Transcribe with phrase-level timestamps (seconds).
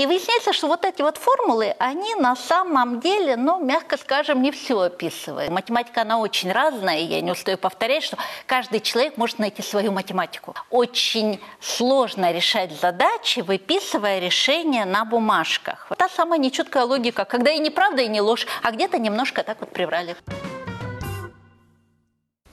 [0.00, 4.50] И выясняется, что вот эти вот формулы, они на самом деле, ну, мягко скажем, не
[4.50, 5.50] все описывают.
[5.50, 8.16] Математика, она очень разная, и я не устаю повторять, что
[8.46, 10.54] каждый человек может найти свою математику.
[10.70, 15.92] Очень сложно решать задачи, выписывая решения на бумажках.
[15.98, 19.70] Та самая нечеткая логика, когда и неправда, и не ложь, а где-то немножко так вот
[19.70, 20.16] приврали.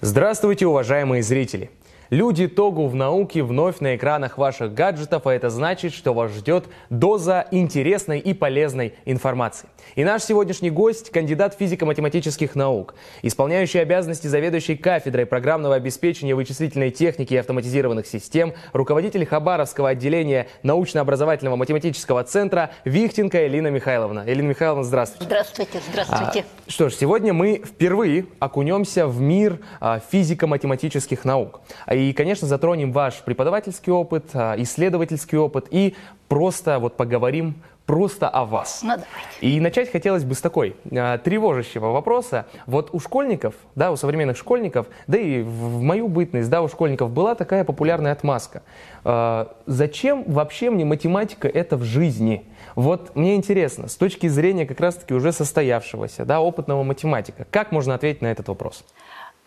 [0.02, 1.71] Здравствуйте, уважаемые зрители!
[2.10, 6.66] Люди Тогу в науке вновь на экранах ваших гаджетов, а это значит, что вас ждет
[6.90, 9.68] доза интересной и полезной информации.
[9.95, 17.34] И наш сегодняшний гость– кандидат физико-математических наук, исполняющий обязанности заведующей кафедрой программного обеспечения вычислительной техники
[17.34, 24.23] и автоматизированных систем, руководитель Хабаровского отделения научно-образовательного математического центра Вихтенко Элина Михайловна.
[24.26, 25.26] Элина Михайловна, здравствуйте.
[25.26, 26.45] Здравствуйте, здравствуйте.
[26.67, 31.62] А, что ж, сегодня мы впервые окунемся в мир а, физико-математических наук.
[31.98, 35.95] И, конечно, затронем ваш преподавательский опыт, а, исследовательский опыт и
[36.28, 37.56] просто вот поговорим
[37.88, 38.81] просто о вас.
[38.84, 39.08] Ну, давайте.
[39.39, 42.45] И начать хотелось бы с такой э, тревожащего вопроса.
[42.67, 47.09] Вот у школьников, да, у современных школьников, да и в мою бытность, да, у школьников
[47.12, 48.61] была такая популярная отмазка.
[49.06, 52.44] Э, зачем вообще мне математика это в жизни?
[52.76, 57.95] Вот мне интересно, с точки зрения как раз-таки уже состоявшегося, да, опытного математика, как можно
[57.95, 58.84] ответить на этот вопрос?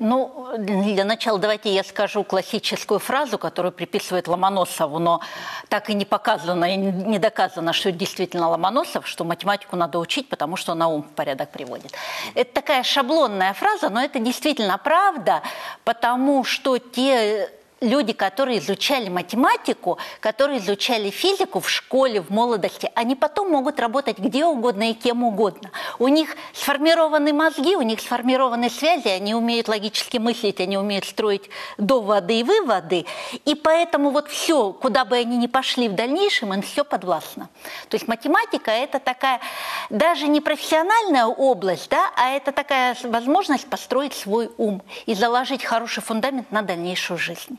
[0.00, 5.20] Ну, для начала давайте я скажу классическую фразу, которую приписывает Ломоносову, но
[5.68, 10.56] так и не показано, и не доказано, что действительно Ломоносов, что математику надо учить, потому
[10.56, 11.92] что на ум в порядок приводит.
[12.34, 15.42] Это такая шаблонная фраза, но это действительно правда,
[15.84, 23.16] потому что те люди, которые изучали математику, которые изучали физику в школе, в молодости, они
[23.16, 25.70] потом могут работать где угодно и кем угодно.
[25.98, 31.48] У них сформированы мозги, у них сформированы связи, они умеют логически мыслить, они умеют строить
[31.78, 33.06] доводы и выводы.
[33.44, 37.48] И поэтому вот все, куда бы они ни пошли в дальнейшем, им все подвластно.
[37.88, 39.40] То есть математика– это такая
[39.88, 46.02] даже не профессиональная область, да, а это такая возможность построить свой ум и заложить хороший
[46.02, 47.58] фундамент на дальнейшую жизнь.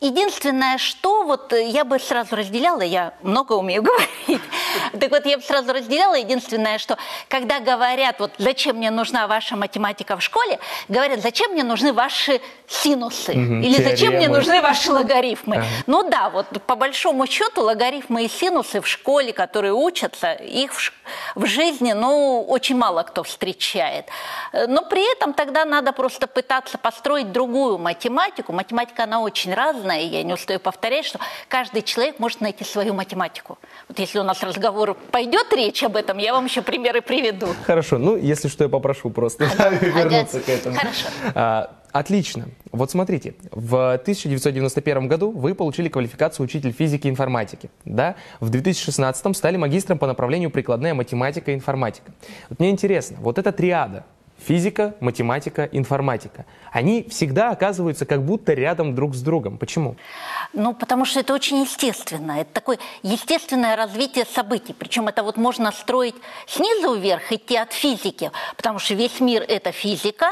[0.00, 3.82] Единственное, что вот я бы сразу разделяла, я много умею
[4.28, 4.40] говорить,
[4.98, 6.96] так вот я бы сразу разделяла, единственное, что
[7.28, 12.40] когда говорят, вот зачем мне нужна ваша математика в школе, говорят, зачем мне нужны ваши
[12.66, 13.90] синусы, угу, или теоремы.
[13.90, 15.56] зачем мне нужны ваши логарифмы.
[15.56, 15.66] Ага.
[15.86, 20.92] Ну да, вот по большому счету логарифмы и синусы в школе, которые учатся, их в,
[21.34, 24.06] в жизни, ну, очень мало кто встречает.
[24.52, 28.52] Но при этом тогда надо просто пытаться построить другую математику.
[28.52, 31.18] Математика, она очень разная, и я не устаю повторять, что
[31.48, 33.58] каждый человек может найти свою математику.
[33.88, 37.48] Вот если у нас разговор пойдет речь об этом, я вам еще примеры приведу.
[37.64, 40.76] Хорошо, ну, если что, я попрошу просто ага, вернуться ага, к этому.
[40.76, 41.06] Хорошо.
[41.34, 42.48] А, Отлично.
[42.70, 47.70] Вот смотрите, в 1991 году вы получили квалификацию учитель физики и информатики.
[47.84, 48.14] Да?
[48.38, 52.12] В 2016 стали магистром по направлению прикладная математика и информатика.
[52.48, 54.04] Вот мне интересно, вот эта триада
[54.40, 56.46] физика, математика, информатика.
[56.72, 59.58] Они всегда оказываются как будто рядом друг с другом.
[59.58, 59.96] Почему?
[60.52, 62.40] Ну, потому что это очень естественно.
[62.40, 64.72] Это такое естественное развитие событий.
[64.72, 66.14] Причем это вот можно строить
[66.46, 70.26] снизу вверх, идти от физики, потому что весь мир– это физика.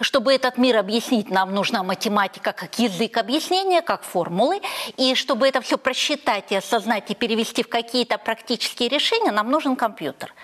[0.00, 4.60] Чтобы этот мир объяснить, нам нужна математика как язык объяснения, как формулы.
[4.96, 9.76] И чтобы это все просчитать и осознать и перевести в какие-то практические решения, нам нужен
[9.76, 10.34] компьютер.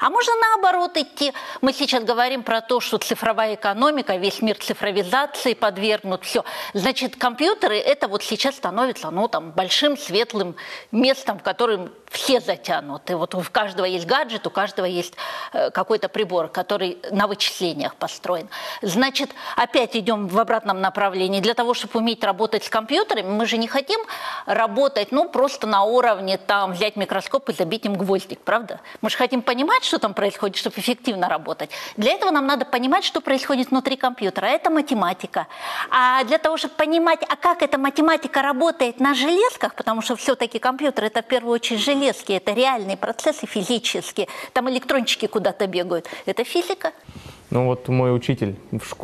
[0.00, 1.32] А можно наоборот идти.
[1.60, 6.44] Мы сейчас говорим про то, что цифровая экономика, весь мир цифровизации подвергнут, все.
[6.74, 10.56] Значит, компьютеры это вот сейчас становится, ну, там, большим светлым
[10.92, 13.16] местом, в котором все затянуты.
[13.16, 15.14] Вот у каждого есть гаджет, у каждого есть
[15.52, 18.48] э, какой-то прибор, который на вычислениях построен.
[18.82, 21.40] Значит, опять идем в обратном направлении.
[21.40, 24.00] Для того, чтобы уметь работать с компьютерами, мы же не хотим
[24.46, 28.80] работать, ну, просто на уровне, там, взять микроскоп и забить им гвоздик, правда?
[29.00, 31.70] Мы же хотим понимать, что там происходит, чтобы эффективно работать.
[31.96, 34.46] Для этого нам надо понимать, что происходит внутри компьютера.
[34.46, 35.46] Это математика.
[35.90, 40.58] А для того, чтобы понимать, а как эта математика работает на железках, потому что все-таки
[40.58, 44.28] компьютер это в первую очередь железки, это реальные процессы физические.
[44.52, 46.06] Там электрончики куда-то бегают.
[46.26, 46.92] Это физика.
[47.50, 48.56] Ну вот мой учитель,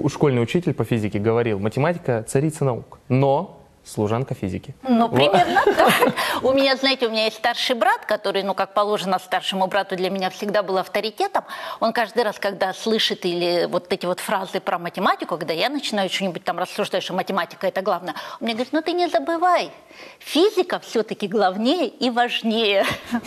[0.08, 2.98] школьный учитель по физике говорил, математика царица наук.
[3.08, 4.74] Но служанка физики.
[4.82, 6.14] Ну, примерно так.
[6.42, 10.10] У меня, знаете, у меня есть старший брат, который, ну, как положено старшему брату, для
[10.10, 11.44] меня всегда был авторитетом.
[11.80, 16.08] Он каждый раз, когда слышит или вот эти вот фразы про математику, когда я начинаю
[16.10, 19.70] что-нибудь там рассуждать, что математика– это главное, он мне говорит, ну, ты не забывай,
[20.18, 22.84] физика все-таки главнее и важнее.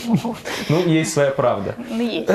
[0.70, 1.76] Ну, есть своя правда.
[1.90, 2.30] Ну, есть.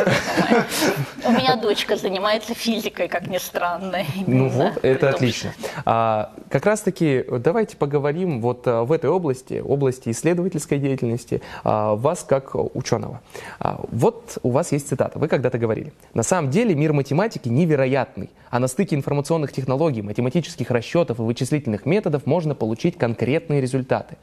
[1.25, 4.05] У меня дочка занимается физикой, как ни странно.
[4.27, 5.53] Ну вот, это отлично.
[5.85, 8.10] А, Как раз-таки давайте поговорим
[8.41, 13.21] вот э, в этой области, области исследовательской деятельности, а, вас как ученого.
[13.59, 15.93] А, вот у вас есть цитата, вы когда-то говорили.
[16.15, 21.87] На самом деле мир математики невероятный, а на стыке информационных технологий, математических расчетов и вычислительных
[21.87, 24.17] методов можно получить конкретные результаты.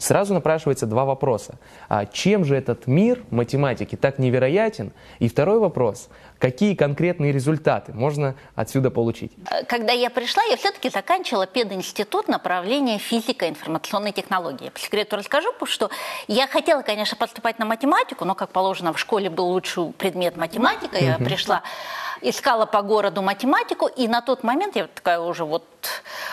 [0.00, 1.56] Сразу напрашивается два вопроса.
[1.90, 4.92] А чем же этот мир математики так невероятен?
[5.18, 6.08] И второй вопрос.
[6.40, 9.30] Какие конкретные результаты можно отсюда получить?
[9.68, 14.70] Когда я пришла, я все-таки заканчивала пединститут направления физика и информационной технологии.
[14.70, 15.90] По секрету расскажу, потому что
[16.28, 20.96] я хотела, конечно, поступать на математику, но, как положено, в школе был лучший предмет математика.
[20.96, 21.62] Я пришла
[22.22, 25.64] искала по городу математику, и на тот момент, я такая уже вот,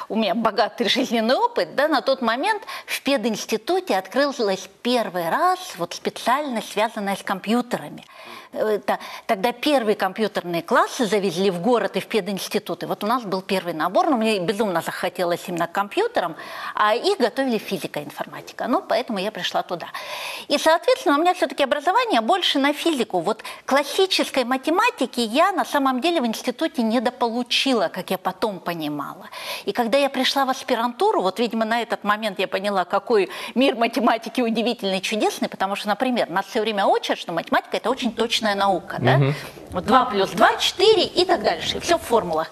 [0.10, 5.94] у меня богатый жизненный опыт, да, на тот момент в пединституте открылась первый раз вот
[5.94, 8.04] специальность, связанная с компьютерами.
[8.52, 12.84] Это, тогда первые компьютерные классы завезли в город и в пединститут.
[12.84, 16.36] И вот у нас был первый набор, но мне безумно захотелось именно компьютерам,
[16.74, 18.68] а их готовили физика информатика.
[18.68, 19.88] Ну, поэтому я пришла туда.
[20.48, 23.20] И, соответственно, у меня все-таки образование больше на физику.
[23.20, 29.30] Вот классической математики я на самом деле в институте недополучила, как я потом понимала.
[29.66, 33.76] И когда я пришла в аспирантуру, вот, видимо, на этот момент я поняла, какой мир
[33.76, 38.56] математики удивительный, чудесный, потому что, например, нас все время учат, что математика– это очень точная
[38.56, 39.16] наука, да?
[39.16, 39.34] Угу.
[39.72, 42.50] Вот 2 плюс 2– 4 и так дальше, все в формулах.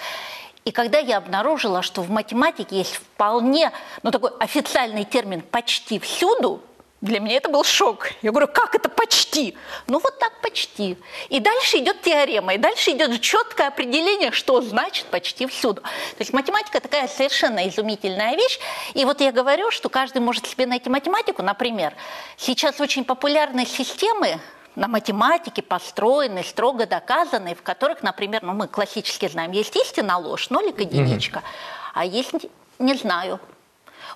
[0.66, 3.72] И когда я обнаружила, что в математике есть вполне,
[4.02, 6.62] ну, такой официальный термин «почти всюду»,
[7.02, 8.10] для меня это был шок.
[8.24, 9.56] Я говорю, как это почти?
[9.86, 10.98] Ну вот так почти.
[11.30, 15.82] И дальше идет теорема, и дальше идет четкое определение, что значит почти всюду.
[15.82, 18.58] То есть математика такая совершенно изумительная вещь.
[18.96, 21.44] И вот я говорю, что каждый может себе найти математику.
[21.44, 21.94] Например,
[22.38, 24.40] сейчас очень популярны системы,
[24.76, 30.50] на математике построены, строго доказаны, в которых, например, ну, мы классически знаем, есть истина, ложь,
[30.50, 31.92] нолик, единичка, mm-hmm.
[31.94, 32.34] а есть
[32.80, 33.40] не знаю,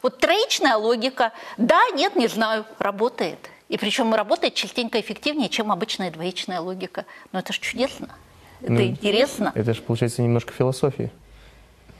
[0.01, 3.49] вот троичная логика, да, нет, не знаю, работает.
[3.67, 7.05] И причем работает частенько эффективнее, чем обычная двоичная логика.
[7.31, 8.09] Но это же чудесно,
[8.61, 9.51] это ну, интересно.
[9.55, 11.11] Это же, получается, немножко философии.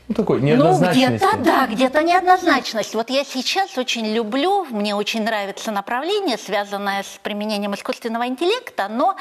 [0.09, 2.95] Ну, такой Ну, где-то, да, где-то неоднозначность.
[2.95, 9.15] Вот я сейчас очень люблю, мне очень нравится направление, связанное с применением искусственного интеллекта, но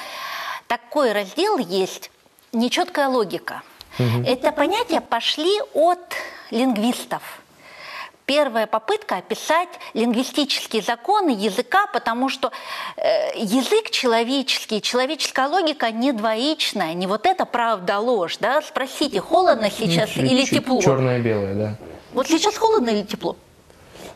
[0.67, 2.11] такой раздел есть
[2.53, 3.63] нечеткая логика.
[3.99, 4.27] Угу.
[4.27, 6.15] Это понятия пошли от
[6.51, 7.38] лингвистов
[8.29, 12.53] первая попытка описать лингвистические законы языка, потому что
[12.97, 18.61] э, язык человеческий, человеческая логика не двоичная, не вот это правда-ложь, да?
[18.61, 20.81] Спросите, холодно сейчас или тепло?
[20.83, 21.77] Черное-белое, да.
[22.13, 23.37] Вот сейчас холодно или тепло?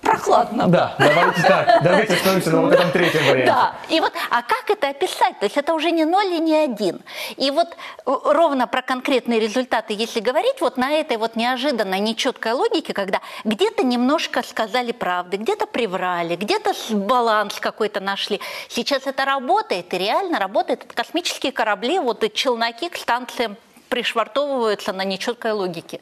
[0.03, 0.67] Прохладно.
[0.69, 3.47] Да, давайте так, давайте остановимся на вот этом третьем варианте.
[3.47, 5.39] Да, и вот, а как это описать?
[5.39, 7.01] То есть это уже не ноль и не один.
[7.37, 7.75] И вот э,
[8.25, 13.85] ровно про конкретные результаты, если говорить, вот на этой вот неожиданной, нечеткой логике, когда где-то
[13.85, 18.41] немножко сказали правды, где-то приврали, где-то баланс какой-то нашли.
[18.69, 20.85] Сейчас это работает, и реально работает.
[20.85, 23.57] Это космические корабли, вот и челноки к станциям
[23.89, 26.01] пришвартовываются на нечеткой логике.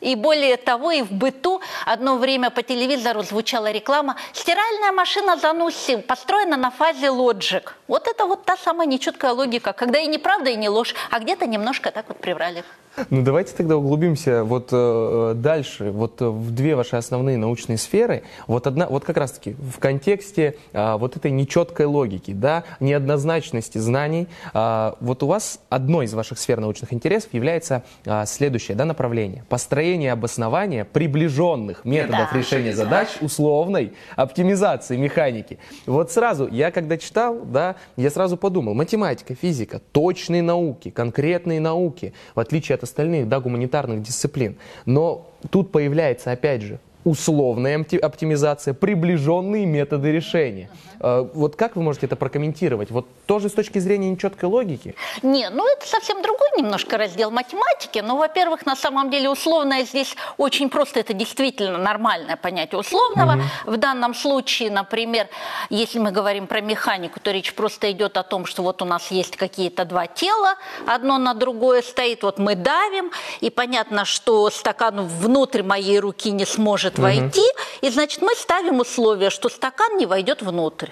[0.00, 5.96] И более того, и в быту одно время по телевизору звучала реклама «Стиральная машина Зануси
[5.98, 7.64] построена на фазе Logic».
[7.88, 11.46] Вот это вот та самая нечеткая логика, когда и неправда, и не ложь, а где-то
[11.46, 12.64] немножко так вот приврали.
[13.10, 18.22] Ну давайте тогда углубимся вот э, дальше, вот в две ваши основные научные сферы.
[18.46, 24.28] Вот одна, вот как раз-таки в контексте э, вот этой нечеткой логики, да, неоднозначности знаний.
[24.54, 29.44] Э, вот у вас одной из ваших сфер научных интересов является э, следующее, да, направление:
[29.50, 32.38] построение обоснования приближенных методов да.
[32.38, 35.58] решения задач условной оптимизации механики.
[35.86, 42.12] Вот сразу я когда читал, да, я сразу подумал: математика, физика, точные науки, конкретные науки,
[42.34, 44.56] в отличие от остальных, да, гуманитарных дисциплин.
[44.84, 50.68] Но тут появляется, опять же, условная оптимизация, приближенные методы решения.
[50.98, 51.30] Uh-huh.
[51.34, 52.90] Вот как вы можете это прокомментировать?
[52.90, 54.96] Вот тоже с точки зрения нечеткой логики?
[55.22, 58.00] Не, ну это совсем другой немножко раздел математики.
[58.00, 63.36] Но, во-первых, на самом деле условное здесь очень просто, это действительно нормальное понятие условного.
[63.36, 63.72] Uh-huh.
[63.74, 65.28] В данном случае, например,
[65.70, 69.12] если мы говорим про механику, то речь просто идет о том, что вот у нас
[69.12, 75.06] есть какие-то два тела, одно на другое стоит, вот мы давим, и понятно, что стакан
[75.06, 77.46] внутрь моей руки не сможет может войти,
[77.80, 80.90] и значит мы ставим условие, что стакан не войдет внутрь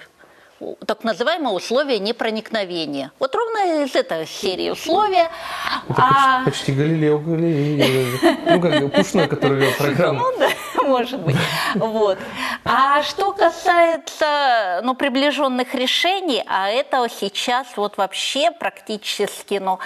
[0.85, 3.11] так называемое условие непроникновения.
[3.19, 5.29] Вот ровно из этой серии условия.
[5.89, 6.45] Это а...
[6.45, 8.35] почти, почти Галилео Галилео.
[8.45, 10.19] Ну, как Пушной, который вел программу.
[10.19, 10.49] Ну, да,
[10.83, 11.35] может быть.
[11.75, 12.17] Вот.
[12.63, 19.79] А что касается ну, приближенных решений, а это сейчас вот вообще практически ну,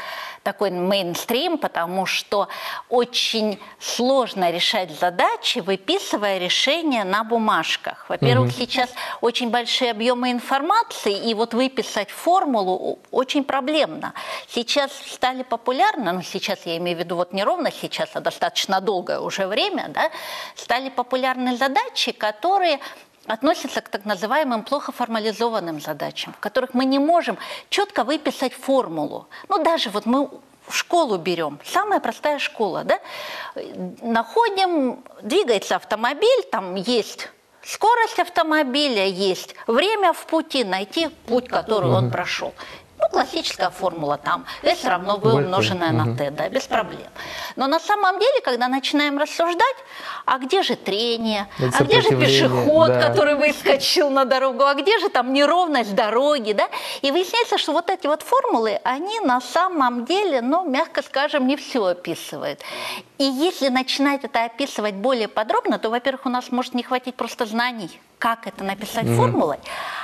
[0.49, 2.47] такой мейнстрим, потому что
[2.89, 8.09] очень сложно решать задачи, выписывая решения на бумажках.
[8.09, 8.57] Во-первых, угу.
[8.57, 8.89] сейчас
[9.21, 14.15] очень большие объемы информации, и вот выписать формулу очень проблемно.
[14.47, 18.81] Сейчас стали популярны, ну сейчас я имею в виду вот не ровно сейчас, а достаточно
[18.81, 20.09] долгое уже время, да,
[20.55, 22.79] стали популярны задачи, которые
[23.25, 27.37] относятся к так называемым плохо формализованным задачам, в которых мы не можем
[27.69, 29.27] четко выписать формулу.
[29.47, 30.29] Ну, даже вот мы
[30.67, 32.99] в школу берем, самая простая школа, да,
[34.01, 37.29] находим, двигается автомобиль, там есть
[37.63, 42.53] скорость автомобиля, есть время в пути, найти путь, который он прошел.
[42.99, 44.45] Ну, классическая формула там.
[44.61, 47.07] S равно V умноженное на T, да, без проблем.
[47.55, 49.75] Но на самом деле, когда начинаем рассуждать,
[50.25, 53.07] а где же трение, а где же пешеход, да.
[53.07, 56.67] который выскочил на дорогу, а где же там неровность дороги, да?
[57.01, 61.55] И выясняется, что вот эти вот формулы, они на самом деле, ну, мягко скажем, не
[61.55, 62.59] все описывают.
[63.17, 67.45] И если начинать это описывать более подробно, то, во-первых, у нас может не хватить просто
[67.45, 69.15] знаний как это написать mm-hmm.
[69.15, 69.57] формулой.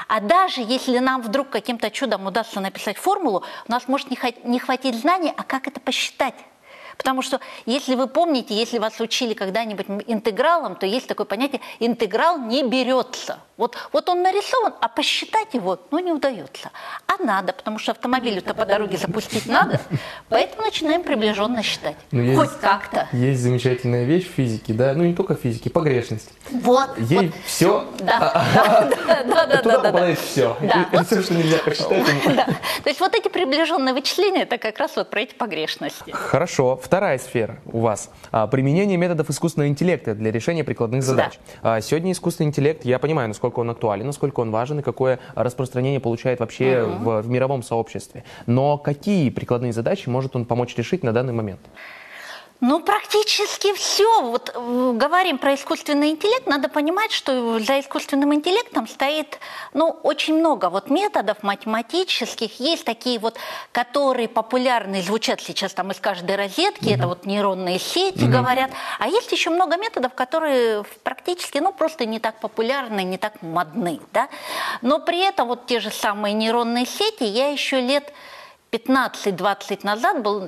[0.08, 4.08] А даже если нам вдруг каким-то чудом удастся написать формулу, у нас может
[4.44, 6.36] не хватить знаний, а как это посчитать.
[6.98, 12.40] Потому что, если вы помните, если вас учили когда-нибудь интегралом, то есть такое понятие «интеграл
[12.40, 13.40] не берется».
[13.58, 16.72] Вот, вот он нарисован, а посчитать его ну, не удается.
[17.08, 19.80] А надо, потому что автомобилю-то по дороге запустить надо,
[20.30, 21.96] поэтому начинаем приближенно считать.
[22.12, 23.08] Но ну, Хоть как-то.
[23.14, 26.30] Есть замечательная вещь в физике, да, ну не только в физике, погрешность.
[26.50, 26.98] Вот.
[26.98, 27.36] Ей вот.
[27.46, 28.46] все, да,
[29.08, 30.58] да, да, да, туда попадает все.
[30.92, 32.06] Это все, что нельзя посчитать.
[32.84, 36.12] То есть вот эти приближенные вычисления, это как раз вот про эти погрешности.
[36.12, 36.78] Хорошо.
[36.82, 38.10] Вторая сфера у вас.
[38.32, 41.40] А, применение методов искусственного интеллекта для решения прикладных задач.
[41.64, 41.80] Да.
[41.80, 46.40] Сегодня искусственный интеллект, я понимаю, насколько он актуален, насколько он важен и какое распространение получает
[46.40, 47.04] вообще угу.
[47.04, 48.24] в, в мировом сообществе.
[48.46, 51.62] Но какие прикладные задачи может он помочь решить на данный момент?
[52.62, 54.22] Ну, практически все.
[54.22, 59.40] Вот э, говорим про искусственный интеллект, надо понимать, что за искусственным интеллектом стоит,
[59.74, 62.60] ну, очень много вот методов математических.
[62.62, 63.38] Есть такие вот,
[63.74, 66.96] которые популярны, звучат сейчас там из каждой розетки, mm-hmm.
[66.96, 68.32] это вот нейронные сети mm-hmm.
[68.32, 68.72] говорят.
[69.00, 74.00] А есть еще много методов, которые практически, ну, просто не так популярны, не так модны,
[74.14, 74.30] да.
[74.82, 78.14] Но при этом вот те же самые нейронные сети я еще лет
[78.72, 80.48] 15-20 назад был,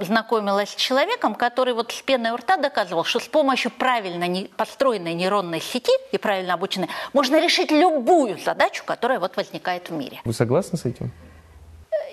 [0.00, 5.14] знакомилась с человеком, который вот с пеной у рта доказывал, что с помощью правильно построенной
[5.14, 10.20] нейронной сети и правильно обученной можно решить любую задачу, которая вот возникает в мире.
[10.24, 11.10] Вы согласны с этим?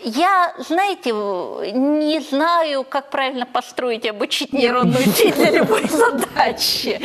[0.04, 7.00] Я, знаете, не знаю, как правильно построить и обучить нейронную сеть для любой задачи.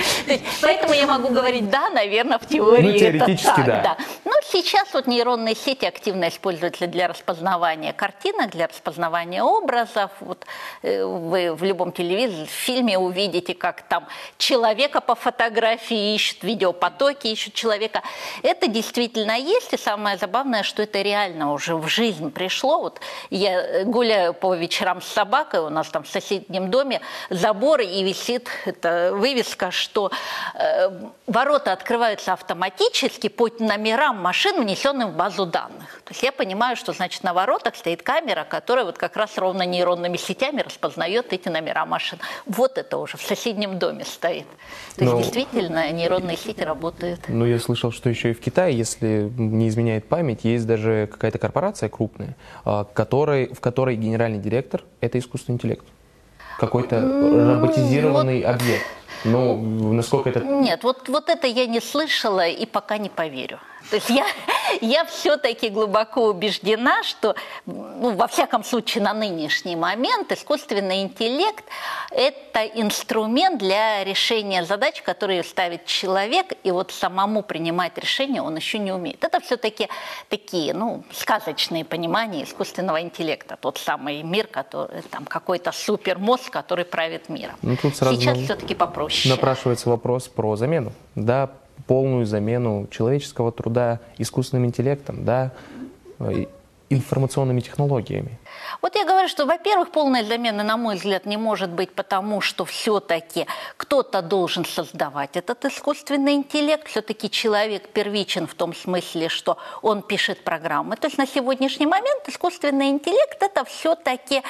[0.62, 3.82] Поэтому я могу говорить, да, наверное, в теории ну, теоретически, это так, да.
[3.82, 3.96] да.
[4.24, 10.10] Но сейчас вот нейронные сети активно используются для распознавания картинок, для распознавания образов.
[10.20, 10.46] Вот
[10.82, 14.06] э, вы в любом телевизоре, фильме увидите, как там
[14.38, 18.02] человека по фотографии ищут, видеопотоки ищут человека.
[18.42, 23.00] Это действительно есть, и самое забавное, что это реально уже в жизнь пришло вот
[23.30, 27.00] я э, гуляю по вечерам с собакой, у нас там в соседнем доме
[27.30, 30.10] забор, и висит эта вывеска, что
[30.54, 30.90] э,
[31.26, 36.00] ворота открываются автоматически по номерам машин, внесенным в базу данных.
[36.04, 39.62] То есть я понимаю, что значит на воротах стоит камера, которая вот как раз ровно
[39.62, 42.18] нейронными сетями распознает эти номера машин.
[42.46, 44.46] Вот это уже в соседнем доме стоит.
[44.96, 45.18] То есть Но...
[45.18, 47.20] действительно нейронные сети работают.
[47.28, 51.38] Ну, я слышал, что еще и в Китае, если не изменяет память, есть даже какая-то
[51.38, 52.36] корпорация крупная,
[52.80, 55.84] а, которой, в которой генеральный директор– это искусственный интеллект.
[56.58, 58.54] Какой-то ну, роботизированный вот...
[58.54, 58.86] объект.
[59.24, 60.40] Ну, насколько это...
[60.40, 63.58] Нет, вот, вот это я не слышала и пока не поверю.
[63.90, 64.24] То есть я,
[64.80, 67.34] я все-таки глубоко убеждена, что,
[67.66, 71.64] ну, во всяком случае, на нынешний момент искусственный интеллект–
[72.10, 78.78] это инструмент для решения задач, которые ставит человек, и вот самому принимать решения он еще
[78.78, 79.22] не умеет.
[79.24, 79.88] Это все-таки
[80.28, 83.56] такие, ну, сказочные понимания искусственного интеллекта.
[83.60, 87.56] Тот самый мир, который, там, какой-то супермозг, который правит миром.
[87.62, 89.34] Ну, тут сразу Сейчас все-таки попроще.
[89.34, 90.92] Напрашивается вопрос про замену.
[91.14, 91.50] Да,
[91.86, 95.52] полную замену человеческого труда искусственным интеллектом, да,
[96.88, 98.38] информационными технологиями.
[98.80, 102.64] Вот я говорю, что, во-первых, полной замены, на мой взгляд, не может быть, потому что
[102.64, 106.86] все-таки кто-то должен создавать этот искусственный интеллект.
[106.86, 110.96] Все-таки человек первичен в том смысле, что он пишет программы.
[110.96, 114.42] То есть на сегодняшний момент искусственный интеллект– это все-таки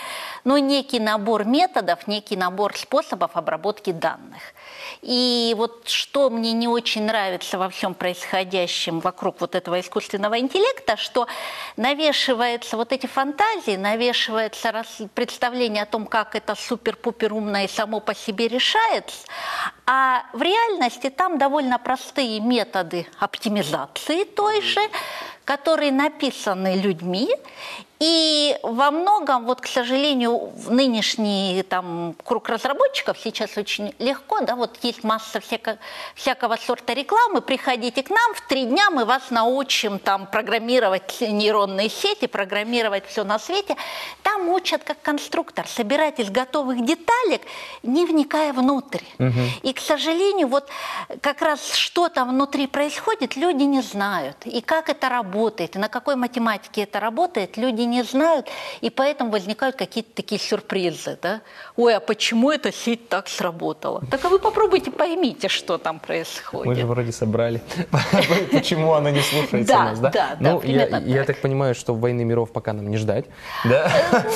[0.45, 4.43] ну, некий набор методов, некий набор способов обработки данных.
[5.03, 10.97] И вот что мне не очень нравится во всем происходящем вокруг вот этого искусственного интеллекта,
[10.97, 11.27] что
[11.77, 18.15] навешиваются вот эти фантазии, навешивается представление о том, как это супер-пупер умное и само по
[18.15, 19.27] себе решается,
[19.87, 24.81] а в реальности там довольно простые методы оптимизации той же,
[25.45, 27.29] которые написаны людьми,
[27.99, 34.55] и во многом, вот, к сожалению, в нынешний там, круг разработчиков сейчас очень легко, да,
[34.55, 35.79] вот есть масса всяко,
[36.15, 41.89] всякого сорта рекламы, приходите к нам, в три дня мы вас научим там программировать нейронные
[41.89, 43.77] сети, программировать все на свете.
[44.23, 47.41] Там учат как конструктор, собирать из готовых деталек,
[47.83, 49.03] не вникая внутрь.
[49.19, 49.41] Угу.
[49.63, 50.69] И, к сожалению, вот
[51.23, 54.37] как раз что там внутри происходит, люди не знают.
[54.45, 58.49] И как это работает, и на какой математике это работает, люди не знают,
[58.81, 61.19] и поэтому возникают какие-то такие сюрпризы.
[61.23, 61.41] Да?
[61.77, 64.03] Ой, а почему эта сеть так сработала?
[64.11, 66.67] Так а вы попробуйте поймите, что там происходит.
[66.67, 67.61] Мы же вроде собрали.
[68.53, 70.11] Почему она не слушается нас, да?
[70.11, 73.27] Да, да, Ну, я так понимаю, что войны миров пока нам не ждать.
[73.65, 73.89] Э,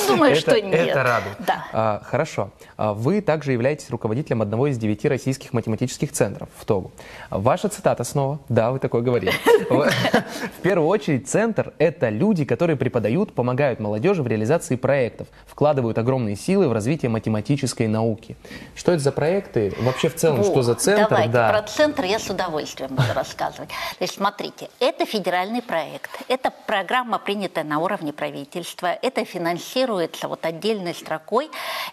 [0.08, 0.88] думаю, что нет.
[0.88, 1.36] Это радует.
[1.72, 2.50] А, хорошо.
[2.76, 6.92] А вы также являетесь руководителем одного из девяти российских математических центров в Тогу.
[7.30, 8.38] Ваша цитата снова.
[8.48, 9.32] Да, вы такое говорили.
[9.70, 16.36] В первую очередь, центр– это люди, которые преподают, помогают молодежи в реализации проектов, вкладывают огромные
[16.36, 18.36] силы в развитие математической науки.
[18.74, 19.72] Что это за проекты?
[19.80, 21.08] Вообще в целом, Во, что за центр?
[21.08, 21.48] Давайте, да.
[21.48, 23.70] про центр я с удовольствием буду рассказывать.
[23.70, 30.44] То есть, смотрите, это федеральный проект, это программа, принятая на уровне правительства, это финансируется вот
[30.44, 31.48] отдельной строкой,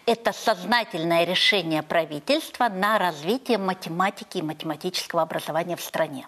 [0.05, 6.27] это сознательное решение правительства на развитие математики и математического образования в стране.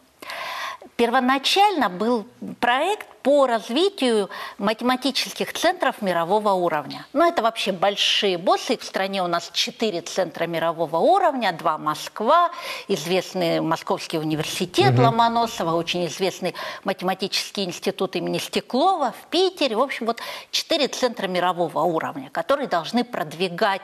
[0.95, 2.25] Первоначально был
[2.59, 7.05] проект по развитию математических центров мирового уровня.
[7.13, 8.77] Ну, это вообще большие боссы.
[8.77, 12.51] В стране у нас четыре центра мирового уровня, два Москва,
[12.87, 15.03] известный Московский университет угу.
[15.03, 19.75] Ломоносова, очень известный математический институт имени Стеклова в Питере.
[19.75, 20.19] В общем, вот
[20.51, 23.81] четыре центра мирового уровня, которые должны продвигать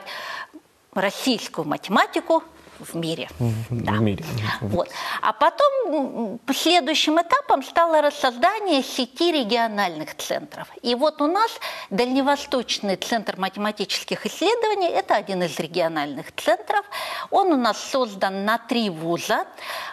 [0.94, 2.42] российскую математику
[2.78, 3.28] в мире.
[3.38, 3.92] В, да.
[3.92, 4.24] в мире.
[4.60, 4.88] Вот.
[5.22, 10.68] А потом следующим этапом стало создание сети региональных центров.
[10.82, 11.50] И вот у нас
[11.90, 16.84] Дальневосточный центр математических исследований– это один из региональных центров.
[17.30, 19.46] Он у нас создан на три вуза.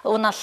[0.04, 0.36] У нас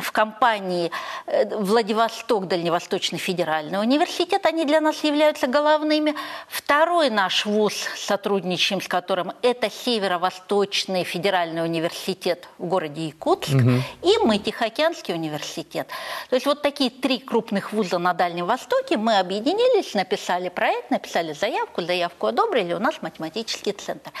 [0.00, 0.90] в компании
[1.26, 6.14] э, Владивосток, Дальневосточный федеральный университет, они для нас являются головными.
[6.48, 13.82] Второй наш вуз, сотрудничаем с которым, это Северо-Восточный федеральный университет в городе Якутск, угу.
[14.02, 15.88] и мы, Тихоокеанский университет.
[16.28, 21.32] То есть вот такие три крупных вуза на Дальнем Востоке мы объединились, написали проект, написали
[21.32, 24.12] заявку, заявку одобрили, у нас математический центр.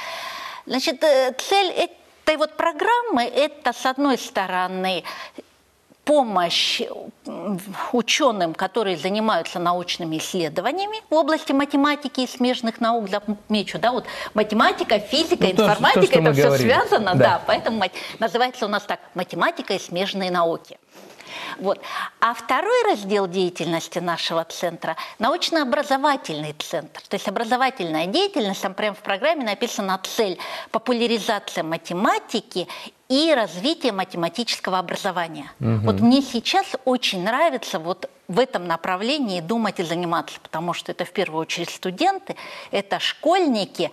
[0.66, 5.04] Значит, э, цель этой вот программы– это, с одной стороны,
[6.04, 6.82] помощь
[7.92, 14.98] ученым, которые занимаются научными исследованиями в области математики и смежных наук, замечу, да, вот математика,
[14.98, 16.68] физика, ну, информатика, то, это все говорили.
[16.68, 17.24] связано, да.
[17.24, 17.82] да, поэтому
[18.18, 20.78] называется у нас так математика и смежные науки.
[21.58, 21.80] Вот.
[22.20, 27.00] А второй раздел деятельности нашего центра– научно-образовательный центр.
[27.08, 30.38] То есть образовательная деятельность, там прямо в программе написана цель–
[30.70, 32.68] популяризация математики
[33.08, 35.50] и развитие математического образования.
[35.60, 35.80] Угу.
[35.84, 41.04] Вот мне сейчас очень нравится вот в этом направлении думать и заниматься, потому что это
[41.04, 42.36] в первую очередь студенты,
[42.70, 43.90] это школьники,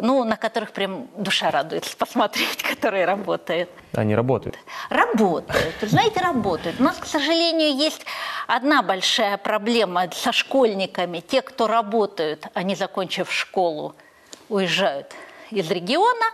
[0.00, 3.70] ну, на которых прям душа радуется посмотреть, которые работают.
[3.94, 4.58] Они работают?
[4.90, 5.74] Работают.
[5.80, 6.80] Знаете, работают.
[6.80, 8.04] У нас, к сожалению, есть
[8.46, 11.20] одна большая проблема со школьниками.
[11.20, 13.94] Те, кто работают, они, закончив школу,
[14.48, 15.14] уезжают
[15.50, 16.26] из региона,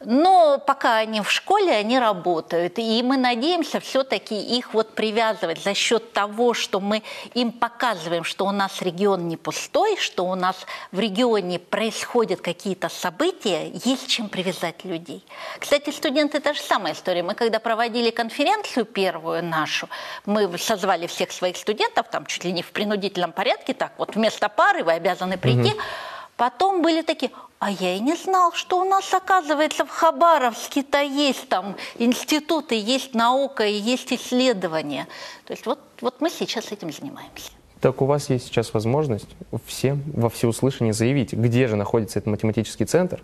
[0.00, 2.78] но пока они в школе, они работают.
[2.78, 7.02] И мы надеемся все-таки их вот привязывать за счет того, что мы
[7.34, 10.56] им показываем, что у нас регион не пустой, что у нас
[10.92, 15.24] в регионе происходят какие-то события, есть чем привязать людей.
[15.58, 17.24] Кстати, студенты– та же самая история.
[17.24, 19.88] Мы когда проводили конференцию первую нашу,
[20.26, 24.48] мы созвали всех своих студентов, там чуть ли не в принудительном порядке, так вот вместо
[24.48, 25.72] пары вы обязаны прийти.
[25.72, 25.80] Угу.
[26.38, 31.48] Потом были такие, а я и не знал, что у нас, оказывается, в Хабаровске-то есть
[31.48, 35.08] там институты, есть наука и есть исследования.
[35.44, 37.50] То есть вот, вот мы сейчас этим занимаемся.
[37.80, 39.28] Так у вас есть сейчас возможность
[39.66, 43.20] всем во всеуслышание заявить, где же находится этот математический центр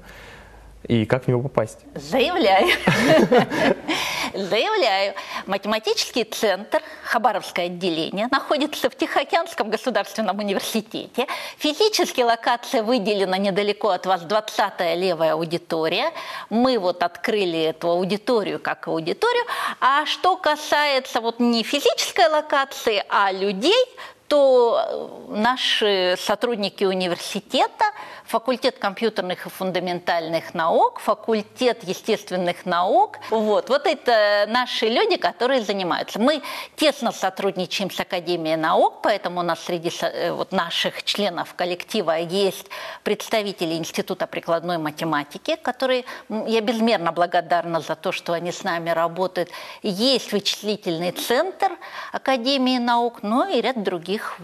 [0.89, 1.79] и как в него попасть.
[1.95, 2.69] Заявляю.
[4.35, 5.15] Заявляю,
[5.47, 11.27] математический центр, Хабаровское отделение, находится в Тихоокеанском государственном университете.
[11.59, 16.11] Физически локация выделена недалеко от вас, 20-я левая аудитория.
[16.51, 19.45] Мы вот открыли эту аудиторию как аудиторию.
[19.81, 23.85] А что касается вот не физической локации, а людей,
[24.29, 27.85] то наши сотрудники университета,
[28.35, 36.19] факультет компьютерных и фундаментальных наук, факультет естественных наук, вот, вот это наши люди, которые занимаются.
[36.19, 36.43] Мы
[36.75, 42.67] тесно сотрудничаем с Академией наук, поэтому у нас среди э, вот, наших членов коллектива есть
[43.05, 49.49] представители Института прикладной математики, которые я безмерно благодарна за то, что они с нами работают.
[49.85, 51.71] Есть вычислительный центр
[52.11, 54.41] Академии наук, ну и ряд других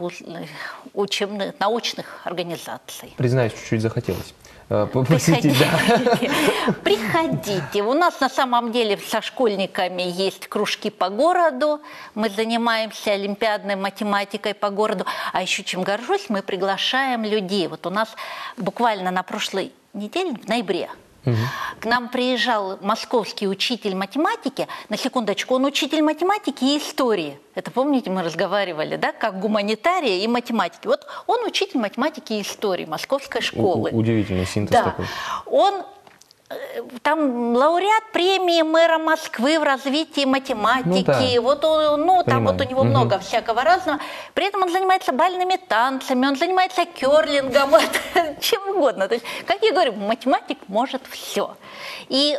[0.95, 3.13] учебных, научных организаций.
[3.17, 4.35] Признаюсь, чуть-чуть захотелось
[4.69, 5.57] э, посетить.
[5.59, 6.31] Приходите.
[6.67, 6.73] Да.
[6.85, 7.83] Приходите.
[7.83, 11.81] У нас на самом деле со школьниками есть кружки по городу.
[12.15, 15.05] Мы занимаемся олимпиадной математикой по городу.
[15.33, 17.69] А еще чем горжусь, мы приглашаем людей.
[17.69, 18.09] Вот у нас
[18.57, 20.89] буквально на прошлой неделе, в ноябре,
[21.25, 21.37] Угу.
[21.81, 24.69] К нам приезжал московский учитель математики.
[24.89, 27.39] На секундочку, он учитель математики и истории.
[27.55, 30.87] Это помните, мы разговаривали, да, как гуманитария и математики.
[30.87, 33.91] Вот он учитель математики и истории московской школы.
[33.91, 34.85] У- удивительный синтез да.
[34.85, 35.07] такой.
[35.47, 35.83] Он
[37.03, 40.89] там лауреат премии мэра Москвы в развитии математики.
[40.89, 41.41] Ну, да.
[41.41, 42.91] Вот он, ну, там вот у него угу.
[42.91, 44.01] много всякого разного.
[44.35, 47.71] При этом он занимается бальными танцами, он занимается керлингом,
[48.41, 49.07] чем угодно.
[49.07, 51.57] То есть, как я говорю, математик может все.
[52.09, 52.37] И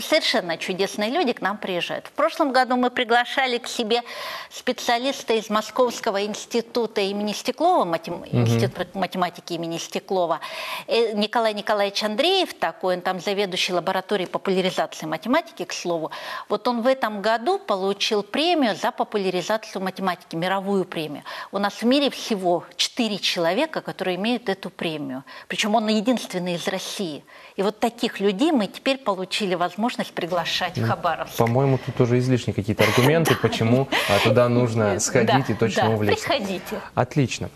[0.00, 2.06] совершенно чудесные люди к нам приезжают.
[2.06, 4.02] В прошлом году мы приглашали к себе
[4.50, 8.14] специалиста из Московского института имени Стеклова, матем...
[8.14, 8.28] угу.
[8.30, 10.38] институт математики имени Стеклова,
[10.86, 16.10] э, Николай Николаевич Андреев такой, он там заведующий заведующий лабораторией популяризации математики, к слову,
[16.48, 21.22] вот он в этом году получил премию за популяризацию математики, мировую премию.
[21.52, 25.24] У нас в мире всего четыре человека, которые имеют эту премию.
[25.48, 27.24] Причем он единственный из России.
[27.56, 31.36] И вот таких людей мы теперь получили возможность приглашать в ну, Хабаровск.
[31.36, 36.26] По-моему, тут тоже излишние какие-то аргументы, почему а, туда нужно сходить и точно увлечься.
[36.26, 36.80] приходите.
[36.94, 37.48] Отлично.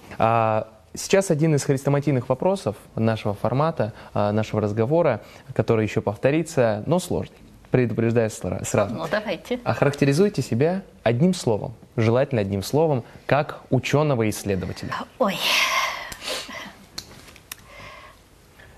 [0.96, 7.36] Сейчас один из хрестоматийных вопросов нашего формата, а, нашего разговора, который еще повторится, но сложный.
[7.72, 8.94] Предупреждаю сразу.
[8.94, 9.58] Ну, давайте.
[9.64, 14.92] Охарактеризуйте себя одним словом, желательно одним словом, как ученого-исследователя.
[15.18, 15.36] Ой,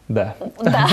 [0.08, 0.36] Да.
[0.60, 0.88] Да.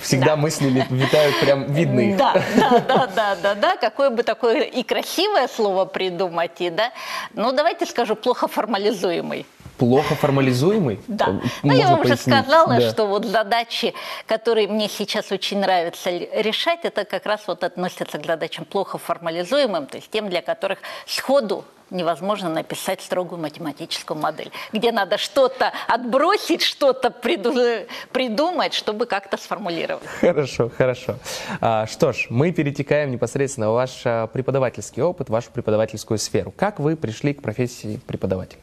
[0.00, 2.16] Всегда мысли витают прям видны.
[2.16, 3.76] Да, да, да, да, да, да.
[3.76, 6.90] Какое бы такое и красивое слово придумать, и да.
[7.34, 9.46] Ну, давайте скажу, плохо формализуемый
[9.78, 11.00] плохо формализуемый?
[11.06, 11.40] Да.
[11.62, 12.90] ну, я вам уже сказала, да.
[12.90, 13.94] что вот задачи,
[14.26, 19.86] которые мне сейчас очень нравится решать, это как раз вот относятся к задачам плохо формализуемым,
[19.86, 26.62] то есть тем, для которых сходу невозможно написать строгую математическую модель, где надо что-то отбросить,
[26.62, 30.06] что-то придумать, чтобы как-то сформулировать.
[30.20, 31.16] Хорошо, хорошо.
[31.60, 36.52] А, что ж, мы перетекаем непосредственно в ваш а, преподавательский опыт, вашу преподавательскую сферу.
[36.56, 38.60] Как вы пришли к профессии преподавателя?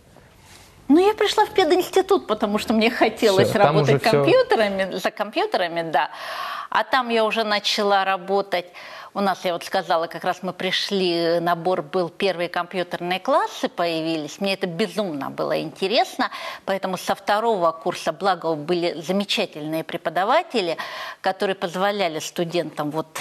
[0.87, 4.99] Ну, я пришла в пединститут, потому что мне хотелось все, работать компьютерами, все...
[4.99, 6.11] за компьютерами, да.
[6.69, 8.67] А там я уже начала работать
[9.15, 14.41] у нас, я вот сказала, как раз мы пришли, набор был, первые компьютерные классы появились.
[14.41, 16.29] Мне это безумно было интересно,
[16.65, 20.77] поэтому со второго курса, благо, были замечательные преподаватели,
[21.21, 23.17] которые позволяли студентам вот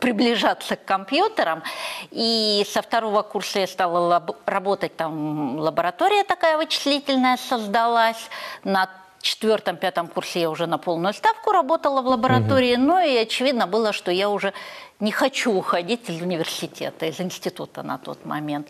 [0.00, 1.62] приближаться к компьютерам.
[2.10, 8.28] И со второго курса я стала работать, там лаборатория такая вычислительная создалась
[8.64, 12.82] на четвертом-пятом курсе я уже на полную ставку работала в лаборатории, угу.
[12.82, 14.52] ну и очевидно было, что я уже
[15.00, 18.68] не хочу уходить из университета, из института на тот момент.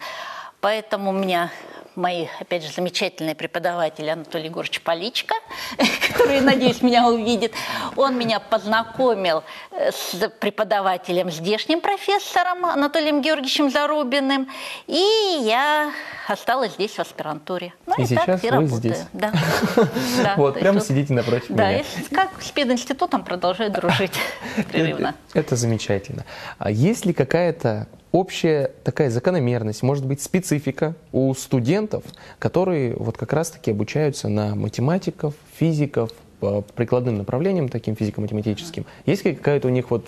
[0.61, 1.51] Поэтому у меня
[1.99, 5.35] мои, опять же, замечательные преподаватели Анатолий Егорович Поличко,
[6.09, 7.53] который, надеюсь, меня увидит,
[7.97, 9.43] он меня познакомил
[9.73, 14.49] э, с преподавателем, здешним профессором Анатолием Георгиевичем Зарубиным,
[14.87, 15.93] и я
[16.29, 17.75] осталась здесь в аспирантуре.
[17.87, 18.79] Ну, и, и сейчас так, и вы работаю.
[18.79, 19.05] здесь.
[19.13, 19.33] Да.
[20.37, 21.83] Вот, прямо сидите напротив меня.
[22.11, 24.13] Да, как с пединститутом продолжаю дружить
[24.71, 25.15] прерывно.
[25.35, 26.25] Это замечательно.
[26.59, 32.05] А есть ли какая-то общая такая закономерность, может быть, специфика у студентов,
[32.39, 38.87] которые вот как раз-таки обучаются на математиков, физиков, по прикладным направлениям, таким физико-математическим.
[39.07, 40.07] Есть какая-то у них вот,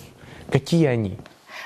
[0.49, 1.17] какие они?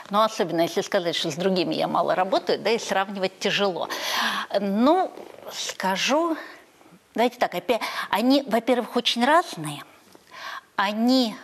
[0.10, 3.89] Ну, особенно если сказать, что с другими я мало работаю, да, и сравнивать тяжело.
[4.60, 5.12] Ну,
[5.52, 6.38] скажу,
[7.13, 9.84] давайте так, опять, они, во-первых, очень разные,
[10.76, 11.36] они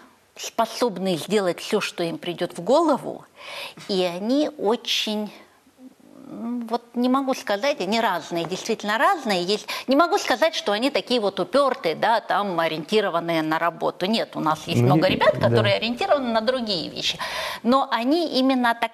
[0.42, 3.26] способны сделать все, что им придет в голову,
[3.88, 5.32] и они очень
[6.32, 9.44] вот не могу сказать, они разные, действительно разные.
[9.44, 14.06] Есть, не могу сказать, что они такие вот упертые, да, там ориентированные на работу.
[14.06, 15.80] Нет, у нас есть ну, много ребят, которые да.
[15.80, 17.18] ориентированы на другие вещи.
[17.64, 18.92] Но они именно так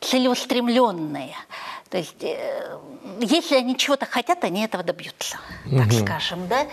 [0.00, 1.36] целеустремленные.
[1.90, 2.76] То есть, э,
[3.20, 5.92] если они чего-то хотят, они этого добьются, так угу.
[5.92, 6.66] скажем, да.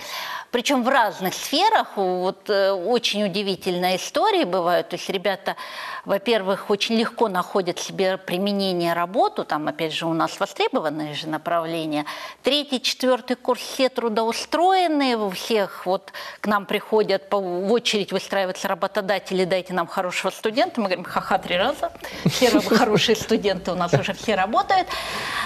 [0.52, 1.96] Причем в разных сферах.
[1.96, 4.90] Вот э, очень удивительные истории бывают.
[4.90, 5.56] То есть ребята,
[6.04, 9.46] во-первых, очень легко находят себе применение работу.
[9.46, 12.06] Там, опять же, у нас востребованные же направления.
[12.44, 15.16] Третий, четвертый курс все трудоустроенные.
[15.16, 16.12] У всех вот
[16.42, 20.82] к нам приходят по, в очередь выстраиваются работодатели, дайте нам хорошего студента.
[20.82, 21.94] Мы говорим, ха-ха, три раза.
[22.26, 24.90] Все хорошие студенты у нас уже все работают.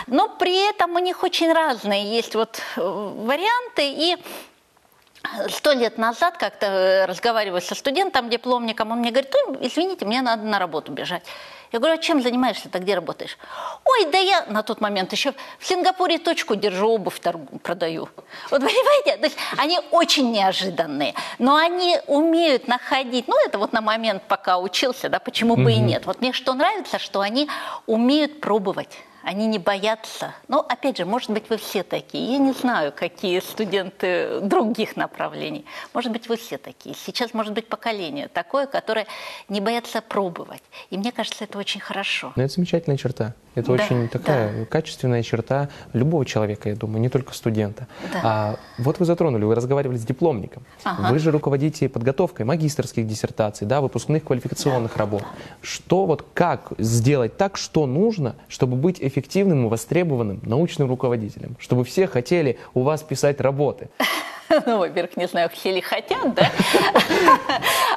[0.07, 3.83] Но при этом у них очень разные есть вот э, варианты.
[3.91, 4.17] И
[5.49, 10.43] Сто лет назад как-то э, разговариваю со студентом, дипломником, он мне говорит, извините, мне надо
[10.43, 11.23] на работу бежать.
[11.71, 13.37] Я говорю, а чем занимаешься ты, где работаешь?
[13.83, 18.07] Ой, да я на тот момент еще в Сингапуре точку держу, обувь торгу, продаю.
[18.49, 23.81] Вот понимаете, то есть они очень неожиданные, но они умеют находить, ну это вот на
[23.81, 25.75] момент, пока учился, да, почему бы mm-hmm.
[25.75, 26.05] и нет.
[26.05, 27.49] Вот мне что нравится, что они
[27.87, 30.35] умеют пробовать они не боятся.
[30.47, 32.33] Но, опять же, может быть, вы все такие.
[32.33, 35.65] Я не знаю, какие студенты других направлений.
[35.93, 36.95] Может быть, вы все такие.
[36.95, 39.07] Сейчас, может быть, поколение такое, которое
[39.49, 40.61] не боятся пробовать.
[40.91, 42.33] И мне кажется, это очень хорошо.
[42.35, 43.33] Но это замечательная черта.
[43.55, 44.65] Это да, очень такая да.
[44.65, 47.87] качественная черта любого человека, я думаю, не только студента.
[48.13, 48.21] Да.
[48.23, 50.63] А, вот вы затронули, вы разговаривали с дипломником.
[50.83, 51.11] Ага.
[51.11, 54.99] Вы же руководите подготовкой магистрских диссертаций, да, выпускных квалификационных да.
[54.99, 55.23] работ.
[55.61, 61.85] Что вот как сделать так, что нужно, чтобы быть эффективным и востребованным научным руководителем, чтобы
[61.85, 63.89] все хотели у вас писать работы?
[64.65, 66.51] Ну, во-первых, не знаю, все ли хотят, да?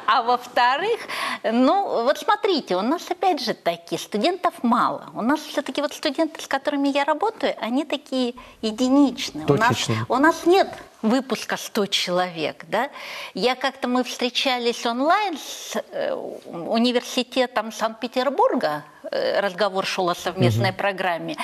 [0.05, 0.99] А во-вторых,
[1.43, 5.09] ну, вот смотрите, у нас опять же такие студентов мало.
[5.13, 9.45] У нас все-таки вот студенты, с которыми я работаю, они такие единичные.
[9.45, 10.05] Точечные.
[10.09, 10.67] У нас, у нас нет
[11.01, 12.65] выпуска 100 человек.
[12.67, 12.89] Да?
[13.33, 20.77] Я как-то мы встречались онлайн с э, университетом Санкт-Петербурга, э, разговор шел о совместной угу.
[20.77, 21.37] программе.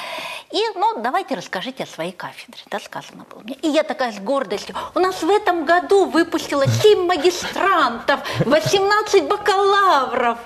[0.52, 3.56] И, ну, давайте расскажите о своей кафедре, да, сказано было мне.
[3.56, 10.40] И я такая с гордостью, у нас в этом году выпустила 7 магистрантов, 18 бакалавров.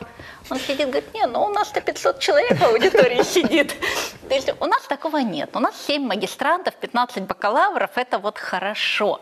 [0.50, 3.76] Он сидит, говорит, не, ну у нас-то 500 человек в аудитории сидит.
[4.28, 5.56] То есть у нас такого нет.
[5.56, 9.20] У нас 7 магистрантов, 15 бакалавров, это вот хорошо.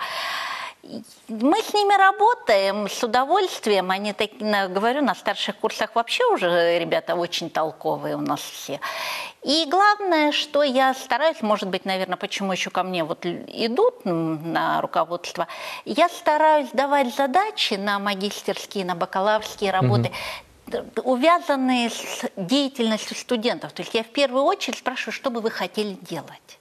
[1.27, 3.91] Мы с ними работаем с удовольствием.
[3.91, 4.29] Они, так,
[4.71, 8.79] говорю, на старших курсах вообще уже ребята очень толковые у нас все.
[9.43, 14.81] И главное, что я стараюсь, может быть, наверное, почему еще ко мне вот идут на
[14.81, 15.47] руководство,
[15.83, 20.11] я стараюсь давать задачи на магистерские, на бакалаврские работы
[21.03, 23.73] увязанные с деятельностью студентов.
[23.73, 26.59] То есть я в первую очередь спрашиваю, что бы вы хотели делать.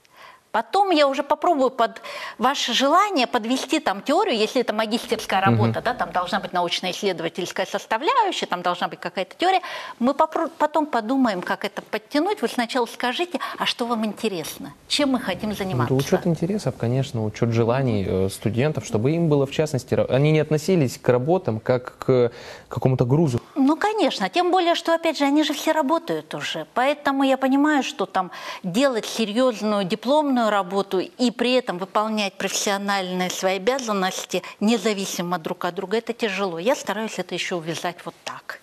[0.56, 2.00] Потом я уже попробую под
[2.38, 5.84] ваше желание подвести там теорию, если это магистерская работа, угу.
[5.84, 9.60] да, там должна быть научно-исследовательская составляющая, там должна быть какая-то теория.
[9.98, 12.40] Мы потом подумаем, как это подтянуть.
[12.40, 15.92] Вы сначала скажите, а что вам интересно, чем мы хотим заниматься?
[15.92, 20.40] Да, учет интересов, конечно, учет желаний э, студентов, чтобы им было в частности, они не
[20.40, 22.32] относились к работам как к
[22.70, 23.42] какому-то грузу.
[23.56, 27.82] Ну, конечно, тем более, что, опять же, они же все работают уже, поэтому я понимаю,
[27.82, 28.30] что там
[28.62, 35.74] делать серьезную дипломную дипломную работу и при этом выполнять профессиональные свои обязанности независимо друг от
[35.74, 36.58] друга, это тяжело.
[36.58, 38.60] Я стараюсь это еще увязать вот так.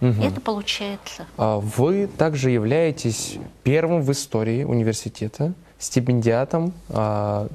[0.00, 0.22] Угу.
[0.22, 1.26] И это получается.
[1.36, 7.48] А вы также являетесь первым в истории университета стипендиатом, а,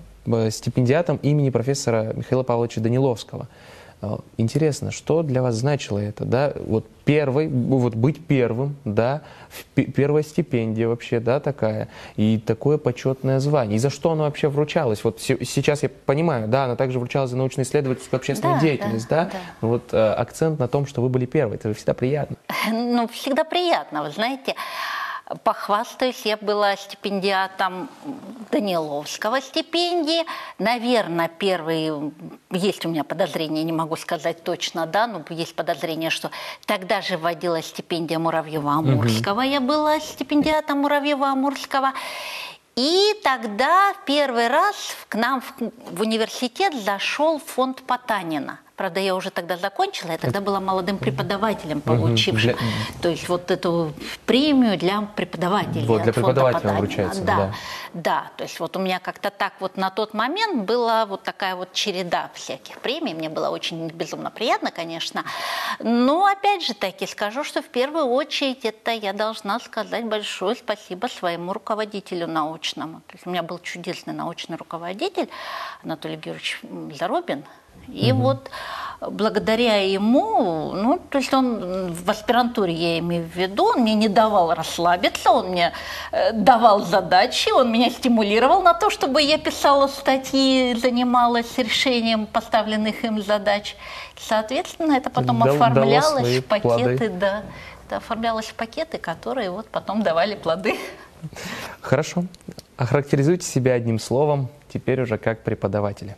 [0.50, 3.48] стипендиатом имени профессора Михаила Павловича Даниловского.
[4.01, 9.23] А, интересно, что для вас значило это, да, вот первый, вот быть первым, да,
[9.75, 15.03] первая стипендия вообще, да, такая, и такое почетное звание, и за что оно вообще вручалось,
[15.03, 19.31] вот сейчас я понимаю, да, она также вручалась за научно-исследовательскую общественную да, деятельность, да, да?
[19.31, 19.67] да.
[19.67, 22.38] Вот э, акцент на том, что вы были первой, это же всегда приятно.
[22.71, 24.55] Ну, всегда приятно, вы знаете,
[25.44, 27.88] Похвастаюсь, я была стипендиатом
[28.50, 30.26] Даниловского стипендии.
[30.58, 32.12] Наверное, первый,
[32.50, 36.32] есть у меня подозрение, не могу сказать точно, да, но есть подозрение, что
[36.65, 39.34] тогда же вводила стипендия Муравьева-Амурского.
[39.34, 39.42] Угу.
[39.42, 41.92] Я была стипендиатом Муравьева-Амурского.
[42.76, 45.54] И тогда первый раз к нам в,
[45.92, 51.82] в университет зашел фонд Потанина– Правда, я уже тогда закончила, я тогда была молодым преподавателем,
[51.82, 52.56] получившим, для...
[53.02, 53.92] то есть вот эту
[54.26, 55.86] премию для преподавателей.
[55.86, 57.54] Вот, для преподавателя вручается, да, да.
[57.94, 61.58] Да, то есть вот у меня как-то так вот на тот момент была вот такая
[61.58, 65.26] вот череда всяких премий, мне было очень безумно приятно, конечно,
[65.80, 71.08] но опять же таки скажу, что в первую очередь это я должна сказать большое спасибо
[71.08, 73.02] своему руководителю научному.
[73.08, 75.28] То есть у меня был чудесный научный руководитель
[75.84, 76.62] Анатолий Георгиевич
[76.98, 77.44] Заробин,
[77.93, 78.21] и угу.
[78.21, 78.49] вот
[79.02, 84.10] благодаря ему, ну, то есть он в аспирантуре, я имею в виду, он мне не
[84.10, 85.71] давал расслабиться, он мне
[86.12, 93.04] э, давал задачи, он меня стимулировал на то, чтобы я писала статьи, занималась решением поставленных
[93.04, 93.75] им задач.
[94.17, 97.10] Соответственно, это потом Дал, оформлялось в пакеты, плоды.
[97.10, 97.43] да,
[97.88, 100.78] это оформлялось в пакеты, которые вот потом давали плоды.
[101.82, 102.25] Хорошо.
[102.75, 106.17] Охарактеризуйте себя одним словом, теперь уже как преподавателя.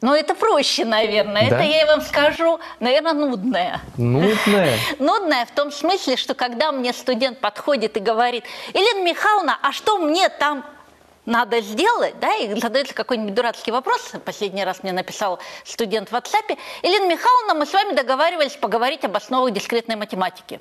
[0.00, 1.50] Ну, это проще, наверное.
[1.50, 1.56] Да?
[1.56, 3.80] Это я вам скажу, наверное, нудное.
[3.96, 4.78] Нудное?
[5.00, 9.98] Нудное в том смысле, что когда мне студент подходит и говорит, Елена Михайловна, а что
[9.98, 10.64] мне там
[11.26, 14.12] надо сделать, да, и задается какой-нибудь дурацкий вопрос.
[14.24, 16.56] Последний раз мне написал студент в WhatsApp.
[16.82, 20.60] Елена Михайловна, мы с вами договаривались поговорить об основах дискретной математики.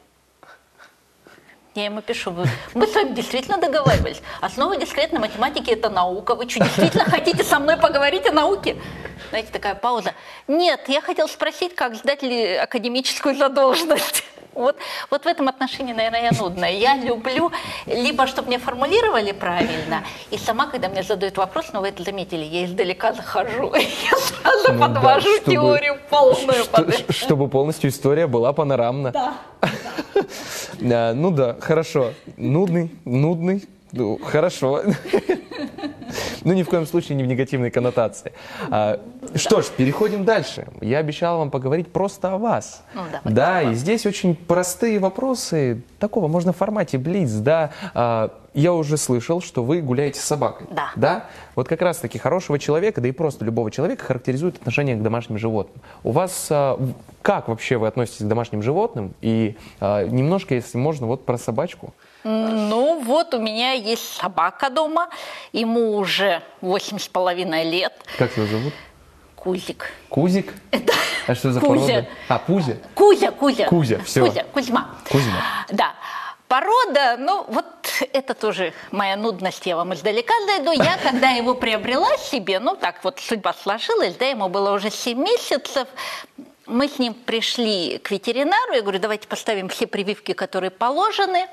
[1.77, 2.33] Я ему пишу,
[2.73, 4.19] мы с вами действительно договаривались.
[4.41, 6.33] Основа дискретной математики– это наука.
[6.33, 8.77] Вы что, действительно хотите со мной поговорить о науке?
[9.29, 10.15] Знаете, такая пауза.
[10.47, 14.23] Нет, я хотел спросить, как сдать ли академическую задолженность.
[14.57, 14.75] Вот,
[15.11, 16.71] вот в этом отношении, наверное, я нудная.
[16.71, 17.51] Я люблю
[17.85, 22.43] либо, чтобы мне формулировали правильно, и сама, когда мне задают вопрос, ну вы это заметили,
[22.43, 26.63] я издалека захожу, я сразу ну, подвожу да, чтобы, теорию полную.
[26.63, 29.11] Что, чтобы полностью история была панорамна.
[29.11, 29.33] Да.
[30.79, 32.13] Ну да, хорошо.
[32.37, 34.83] Нудный, нудный, ну, хорошо.
[36.43, 38.31] Ну, ни в коем случае не в негативной коннотации.
[38.69, 39.01] А,
[39.35, 40.67] что ж, переходим дальше.
[40.79, 42.83] Я обещал вам поговорить просто о вас.
[42.93, 47.71] Ну, да, да и здесь очень простые вопросы, такого, можно в формате блиц, да.
[47.93, 50.67] А, я уже слышал, что вы гуляете с собакой.
[50.71, 50.91] Да.
[50.95, 51.25] Да?
[51.55, 55.83] Вот как раз-таки хорошего человека, да и просто любого человека характеризует отношение к домашним животным.
[56.03, 56.79] У вас а,
[57.21, 59.13] как вообще вы относитесь к домашним животным?
[59.21, 61.93] И немножко, если можно, вот про собачку.
[62.27, 65.09] Ну вот у меня есть собака дома,
[65.53, 67.93] ему уже восемь с половиной лет.
[68.17, 68.73] Как его зовут?
[69.35, 69.89] Кузик.
[70.09, 70.53] Кузик?
[70.71, 70.93] Это
[71.25, 71.85] а что за Кузя.
[71.87, 72.07] порода?
[72.27, 72.77] А, Пузя?
[72.93, 73.65] Кузя, Кузя.
[73.67, 74.25] Кузя, все.
[74.25, 74.89] Кузя, Кузьма.
[75.09, 75.41] Кузьма.
[75.69, 75.93] Да.
[76.49, 77.65] Порода, ну вот
[78.13, 80.71] это тоже моя нудность, я вам издалека зайду.
[80.71, 85.17] Я, когда его приобрела себе, ну так вот судьба сложилась, да, ему было уже 7
[85.17, 85.87] месяцев,
[86.65, 91.47] мы с ним пришли к ветеринару, я говорю, давайте поставим все прививки, которые положены.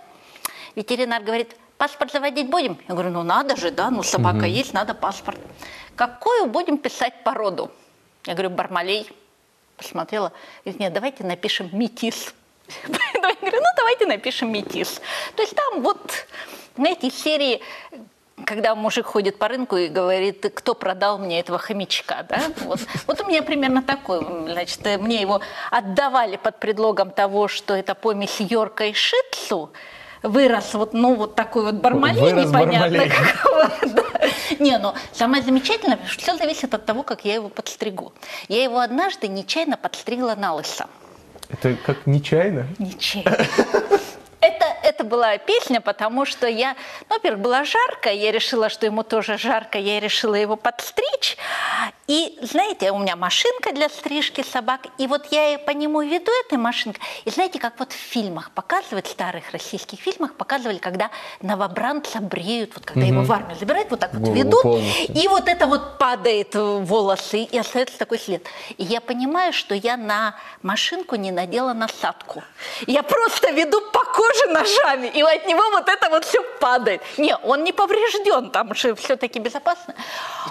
[0.75, 2.79] Ветеринар говорит, паспорт заводить будем?
[2.89, 4.45] Я говорю, ну надо же, да, ну собака угу.
[4.45, 5.41] есть, надо паспорт.
[5.97, 7.71] Какую будем писать породу?
[8.27, 9.09] Я говорю, Бармалей.
[9.77, 10.33] Посмотрела,
[10.65, 12.33] говорит, нет, давайте напишем метис.
[12.89, 15.01] Я говорю, ну давайте напишем метис.
[15.35, 16.27] То есть там вот,
[16.77, 17.61] знаете, серии
[18.45, 22.43] когда мужик ходит по рынку и говорит, кто продал мне этого хомячка, да?
[22.65, 27.95] Вот, вот у меня примерно такой, значит, мне его отдавали под предлогом того, что это
[27.95, 29.73] помесь Йорка и Шитсу,
[30.25, 33.71] вырос вот, ну, вот такой вот бармалей непонятно какого.
[33.95, 34.03] Да.
[34.59, 38.13] Не, ну, самое замечательное, что все зависит от того, как я его подстригу.
[38.49, 40.87] Я его однажды нечаянно подстригла на лысо.
[41.51, 42.67] Это как нечаянно?
[42.79, 43.37] Нечаянно
[44.45, 46.77] это, это была песня, потому что я,
[47.09, 51.37] ну, во-первых, было жарко, я решила, что ему тоже жарко, я решила его подстричь.
[52.07, 56.59] И, знаете, у меня машинка для стрижки собак, и вот я по нему веду этой
[56.59, 57.01] машинкой.
[57.25, 62.73] И знаете, как вот в фильмах показывают, в старых российских фильмах показывали, когда новобранца бреют,
[62.75, 63.14] вот когда угу.
[63.14, 65.14] его в армию забирают, вот так вот Голову ведут, полностью.
[65.14, 68.45] и вот это вот падает волосы, и остается такой след.
[68.77, 72.43] И я понимаю, что я на машинку не надела насадку.
[72.87, 77.01] Я просто веду по коже ножами, и от него вот это вот все падает.
[77.17, 79.95] Не, он не поврежден, там же все-таки безопасно.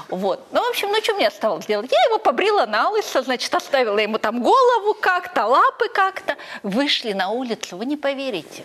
[0.10, 0.48] Вот.
[0.52, 1.92] Ну, в общем, ну, что мне осталось делать?
[1.92, 6.38] Я его побрила на лысо, значит, оставила ему там голову как-то, лапы как-то.
[6.64, 8.64] Вышли на улицу, вы не поверите.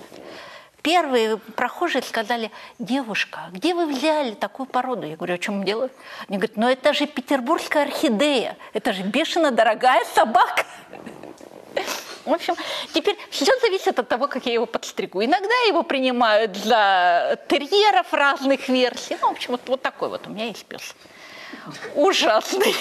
[0.83, 5.07] Первые прохожие сказали, девушка, где вы взяли такую породу?
[5.07, 5.91] Я говорю, о чем дело?
[6.29, 10.65] Они говорят, ну это же петербургская орхидея, это же бешено дорогая собака.
[12.25, 12.55] В общем,
[12.95, 15.25] теперь все зависит от того, как я его подстригу.
[15.25, 19.17] Иногда его принимают за терьеров разных версий.
[19.21, 20.95] Ну, в общем, вот, вот такой вот у меня есть пес.
[21.95, 22.75] Ужасный.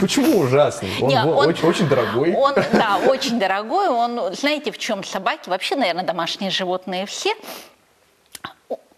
[0.00, 0.90] Почему ужасный?
[1.00, 2.34] Он, Нет, он очень, очень дорогой.
[2.34, 3.88] Он, да, очень дорогой.
[3.88, 5.48] Он, знаете, в чем собаки?
[5.48, 7.34] Вообще, наверное, домашние животные все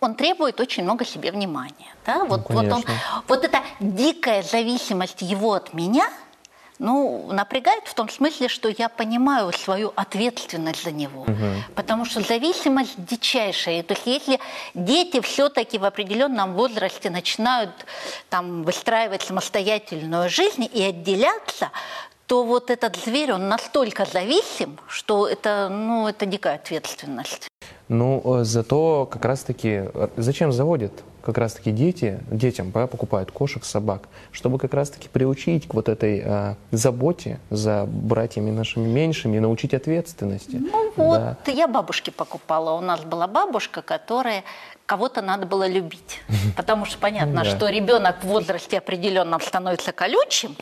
[0.01, 1.95] он требует очень много себе внимания.
[2.05, 2.25] Да?
[2.25, 2.85] Вот, ну, вот, он,
[3.29, 6.09] вот эта дикая зависимость его от меня–
[6.79, 11.23] Ну, напрягает в том смысле, что я понимаю свою ответственность за него.
[11.23, 11.75] Угу.
[11.75, 13.83] Потому что зависимость дичайшая.
[13.83, 14.40] То есть если
[14.75, 17.70] дети все-таки в определенном возрасте начинают
[18.31, 21.70] там, выстраивать самостоятельную жизнь и отделяться,
[22.27, 27.48] то вот этот зверь, он настолько зависим, что это, ну, это дикая ответственность.
[27.88, 30.92] Ну, э, зато как раз-таки, э, зачем заводят
[31.23, 36.23] как раз-таки дети, детям да, покупают кошек, собак, чтобы как раз-таки приучить к вот этой
[36.25, 40.56] э, заботе за братьями нашими меньшими, научить ответственности.
[40.56, 41.52] Ну вот, да.
[41.52, 42.73] я бабушке покупала.
[42.77, 44.44] У нас была бабушка, которая
[44.93, 46.21] кого-то надо было любить.
[46.55, 50.55] Потому что понятно, что ребенок в возрасте определенном становится колючим.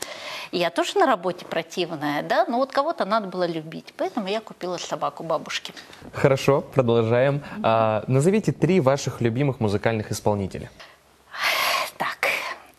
[0.53, 3.93] И я тоже на работе противная, да, но вот кого-то надо было любить.
[3.97, 5.72] Поэтому я купила собаку бабушки.
[6.12, 7.43] Хорошо, продолжаем.
[7.64, 10.70] А, назовите три ваших любимых музыкальных исполнителя.
[11.99, 12.28] Так,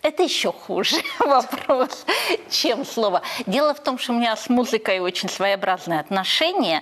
[0.02, 2.06] это еще хуже вопрос,
[2.50, 3.24] чем слово.
[3.46, 6.82] Дело в том, что у меня с музыкой очень своеобразное отношение.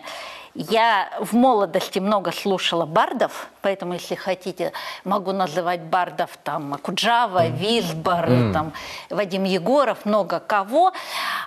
[0.56, 4.74] Я в молодости много слушала бардов, поэтому, если хотите,
[5.04, 8.54] могу называть бардов там Куджава, Висбор, mm.
[8.54, 8.74] там
[9.10, 10.92] Вадим Егоров, много кого.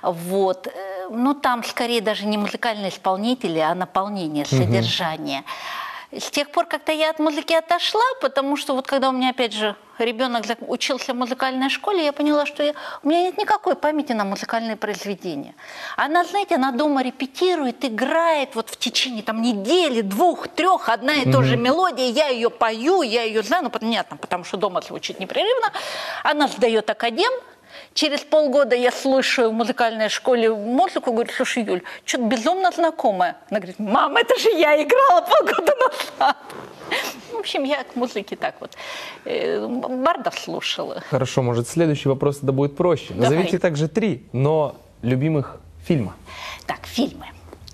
[0.03, 0.68] Вот.
[1.11, 5.40] Ну, там скорее даже не музыкальные исполнители, а наполнение, содержание.
[5.40, 5.91] Mm-hmm.
[6.13, 9.55] С тех пор как-то я от музыки отошла, потому что вот когда у меня, опять
[9.55, 14.13] же, ребенок учился в музыкальной школе, я поняла, что я, у меня нет никакой памяти
[14.13, 15.55] на музыкальные произведения.
[15.97, 21.25] Она, знаете, она дома репетирует, играет вот в течение там недели, двух, трех, одна и
[21.25, 21.33] mm-hmm.
[21.33, 25.19] та же мелодия, я ее пою, я ее знаю, ну, понятно, потому что дома звучит
[25.19, 25.73] непрерывно.
[26.25, 27.33] Она сдает академ,
[27.95, 33.36] Через полгода я слышу в музыкальной школе музыку, говорю, слушай, Юль, что-то безумно знакомое.
[33.51, 36.36] Она говорит, мам, это же я играла полгода назад.
[37.32, 38.76] В общем, я к музыке так вот
[39.24, 41.03] э, бардов слушала.
[41.11, 43.14] Хорошо, может, следующий вопрос тогда будет проще.
[43.14, 46.14] Назовите также три, но любимых фильма.
[46.66, 47.26] Так, фильмы.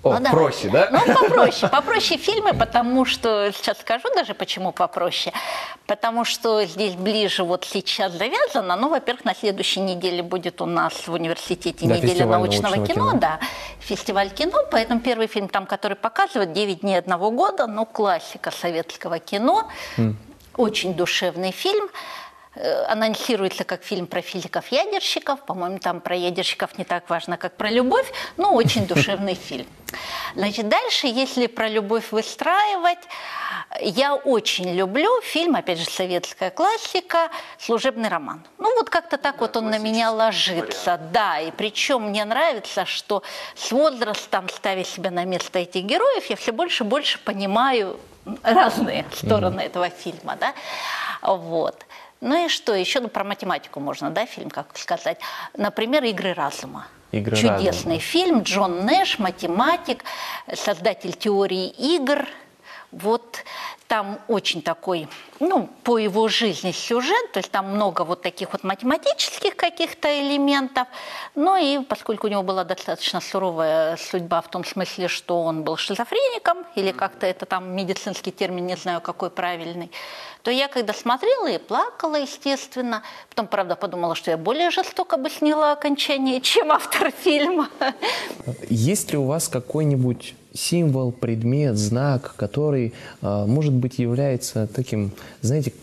[0.03, 0.87] О, ну, проще, да?
[0.91, 1.69] Ну, попроще.
[1.69, 5.33] Попроще фильмы, потому что, сейчас скажу даже, почему попроще.
[5.87, 8.75] Потому что здесь ближе вот сейчас завязано.
[8.77, 13.09] Ну, во-первых, на следующей неделе будет у нас в университете да, неделя научного, научного кино,
[13.11, 13.39] кино, да,
[13.79, 14.59] фестиваль кино.
[14.71, 19.67] Поэтому первый фильм там, который показывает «Девять дней одного года», ну, классика советского кино.
[19.97, 20.15] Mm.
[20.55, 21.89] Очень душевный фильм.
[22.61, 25.45] Э, анонсируется как фильм про физиков-ядерщиков.
[25.45, 29.65] По-моему, там про ядерщиков не так важно, как про любовь, но очень душевный фильм.
[30.35, 32.99] Значит, дальше, если про любовь выстраивать,
[33.79, 38.43] я очень люблю фильм, опять же, советская классика, «Служебный роман».
[38.57, 43.23] Ну, вот как-то так вот он на меня ложится, да, и причем мне нравится, что
[43.55, 47.97] с возрастом, ставя себя на место этих героев, я все больше и больше понимаю
[48.43, 49.65] разные стороны mm-hmm.
[49.65, 50.53] этого фильма, да,
[51.21, 51.85] вот.
[52.21, 55.19] Ну и что, еще ну, про математику можно, да, фильм, как сказать.
[55.55, 56.87] Например, «Игры разума».
[57.11, 57.99] Игры Чудесный разума.
[57.99, 58.41] фильм.
[58.43, 60.03] Джон Нэш, математик,
[60.53, 62.27] создатель теории игр.
[62.91, 63.43] Вот
[63.87, 65.07] там очень такой,
[65.39, 70.87] ну, по его жизни сюжет, то есть там много вот таких вот математических каких-то элементов.
[71.35, 75.77] Ну и поскольку у него была достаточно суровая судьба в том смысле, что он был
[75.77, 79.91] шизофреником, или как-то это там медицинский термин, не знаю, какой правильный,
[80.43, 83.03] то я когда смотрела и плакала, естественно.
[83.29, 87.69] Потом, правда, подумала, что я более жестоко бы сняла окончание, чем автор фильма.
[88.69, 95.11] Есть ли у вас какой-нибудь символ, предмет, знак, который, а, может быть, является таким,
[95.41, 95.73] знаете,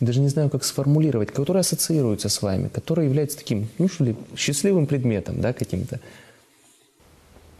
[0.00, 4.16] даже не знаю, как сформулировать, который ассоциируется с вами, который является таким, ну что ли,
[4.36, 6.00] счастливым предметом, да, каким-то.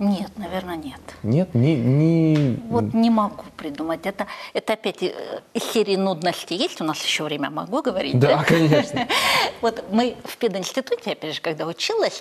[0.03, 1.01] Нет, наверное, нет.
[1.23, 2.59] Нет, не, не...
[2.69, 4.01] Вот не могу придумать.
[4.05, 5.15] Это, это опять э,
[5.55, 6.55] из серии нудности.
[6.55, 7.51] Есть у нас еще время?
[7.51, 8.19] Могу говорить?
[8.19, 8.45] Да, да?
[8.49, 9.07] конечно.
[9.61, 12.21] Вот мы в пединституте, опять же, когда училась,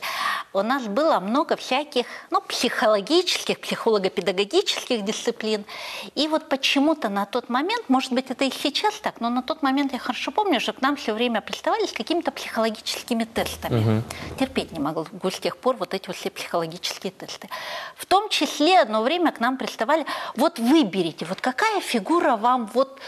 [0.54, 5.66] у нас было много всяких, ну, психологических, психолого-педагогических дисциплин.
[6.14, 9.64] И вот почему-то на тот момент, может быть, это и сейчас так, но на тот
[9.64, 13.80] момент я хорошо помню, что к нам все время приставали с какими-то психологическими тестами.
[13.80, 14.04] Угу.
[14.40, 17.50] Терпеть не могу с тех пор вот эти вот все психологические тесты.
[17.96, 20.06] В том числе одно время к нам приставали,
[20.36, 23.00] вот выберите, вот какая фигура вам вот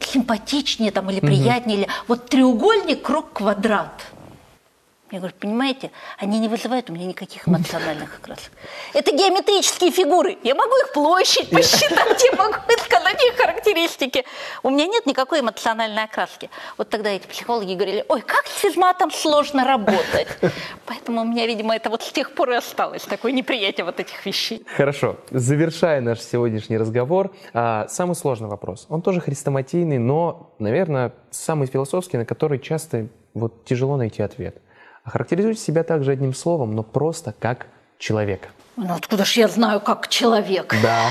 [0.00, 1.84] симпатичнее там, или приятнее, угу.
[1.84, 4.06] или вот треугольник, круг, квадрат–
[5.10, 8.52] я говорю, понимаете, они не вызывают у меня никаких эмоциональных окрасок.
[8.94, 10.38] Это геометрические фигуры.
[10.44, 14.24] Я могу их площадь посчитать, я могу сказать их характеристики.
[14.62, 16.48] У меня нет никакой эмоциональной окраски.
[16.78, 20.28] Вот тогда эти психологи говорили, ой, как с физматом сложно работать.
[20.86, 24.24] Поэтому у меня, видимо, это вот с тех пор и осталось, такое неприятие вот этих
[24.24, 24.64] вещей.
[24.76, 25.16] Хорошо.
[25.30, 28.86] Завершая наш сегодняшний разговор, а, самый сложный вопрос.
[28.88, 34.62] Он тоже хрестоматийный, но, наверное, самый философский, на который часто вот тяжело найти ответ–
[35.04, 37.66] Охарактеризуйте себя также одним словом, но просто как
[37.98, 38.48] человека.
[38.76, 40.74] Ну откуда ж я знаю, как человек?
[40.82, 41.10] Да.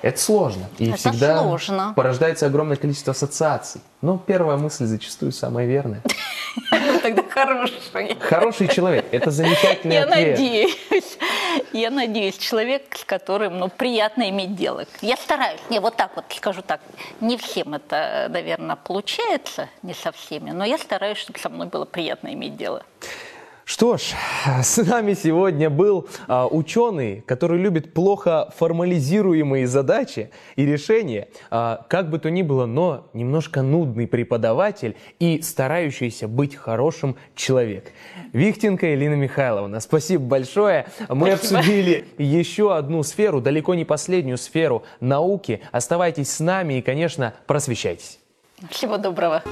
[0.00, 0.68] Это сложно.
[0.78, 1.92] И Это всегда сложно.
[1.96, 3.80] порождается огромное количество ассоциаций.
[4.00, 6.02] Но первая мысль зачастую самая верная.
[7.02, 8.16] Тогда хороший.
[8.20, 10.30] Хороший человек– это замечательный Я ответ.
[10.38, 10.78] надеюсь.
[11.72, 14.84] Я надеюсь, человек, с которым ну, приятно иметь дело.
[15.00, 15.60] Я стараюсь.
[15.70, 16.80] Не, вот так вот скажу так.
[17.20, 21.84] Не всем это, наверное, получается, не со всеми, но я стараюсь, чтобы со мной было
[21.84, 22.84] приятно иметь дело.
[23.68, 24.14] Что ж,
[24.62, 32.08] с нами сегодня был а, ученый, который любит плохо формализируемые задачи и решения, а, как
[32.08, 37.92] бы то ни было, но немножко нудный преподаватель и старающийся быть хорошим человек.
[38.32, 40.86] Вихтенко Элина Михайловна, спасибо большое.
[41.10, 41.58] Мы Спасибо.
[41.58, 45.60] обсудили еще одну сферу, далеко не последнюю сферу науки.
[45.72, 48.18] Оставайтесь с нами и, конечно, просвещайтесь.
[48.70, 49.42] Всего доброго.